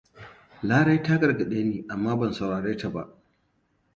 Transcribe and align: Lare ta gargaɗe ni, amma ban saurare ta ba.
Lare 0.67 0.95
ta 1.03 1.15
gargaɗe 1.19 1.59
ni, 1.69 1.77
amma 1.93 2.17
ban 2.17 2.33
saurare 2.33 2.75
ta 2.77 2.89
ba. 2.93 3.03